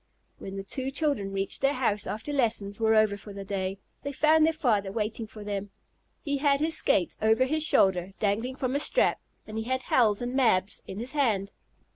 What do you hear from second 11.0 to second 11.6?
hand.